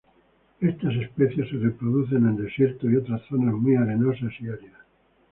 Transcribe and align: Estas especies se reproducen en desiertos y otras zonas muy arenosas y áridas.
Estas 0.61 0.95
especies 0.95 1.47
se 1.49 1.57
reproducen 1.57 2.25
en 2.25 2.35
desiertos 2.35 2.91
y 2.91 2.95
otras 2.95 3.21
zonas 3.29 3.53
muy 3.53 3.75
arenosas 3.75 4.31
y 4.39 4.47
áridas. 4.49 4.81